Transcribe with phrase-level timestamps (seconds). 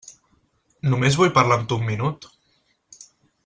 [0.93, 2.29] Només vull parlar amb tu un minut.